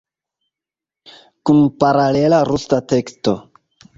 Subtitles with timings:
[1.49, 3.37] Kun paralela rusa teksto.